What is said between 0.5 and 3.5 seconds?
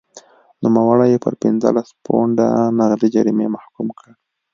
نوموړی یې پر پنځلس پونډه نغدي جریمې